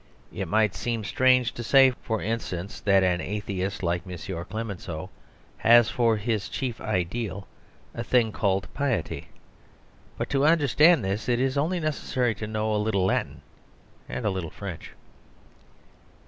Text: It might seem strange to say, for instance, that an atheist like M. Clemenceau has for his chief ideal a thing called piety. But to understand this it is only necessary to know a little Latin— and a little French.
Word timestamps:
It 0.33 0.47
might 0.47 0.73
seem 0.73 1.03
strange 1.03 1.51
to 1.53 1.63
say, 1.63 1.91
for 1.91 2.23
instance, 2.23 2.79
that 2.81 3.03
an 3.03 3.21
atheist 3.21 3.83
like 3.83 4.01
M. 4.09 4.17
Clemenceau 4.45 5.11
has 5.57 5.91
for 5.91 6.17
his 6.17 6.49
chief 6.49 6.81
ideal 6.81 7.47
a 7.93 8.03
thing 8.03 8.31
called 8.31 8.67
piety. 8.73 9.27
But 10.17 10.27
to 10.31 10.43
understand 10.43 11.05
this 11.05 11.29
it 11.29 11.39
is 11.39 11.55
only 11.55 11.79
necessary 11.79 12.33
to 12.33 12.47
know 12.47 12.73
a 12.75 12.81
little 12.81 13.05
Latin— 13.05 13.41
and 14.09 14.25
a 14.25 14.31
little 14.31 14.49
French. 14.49 14.93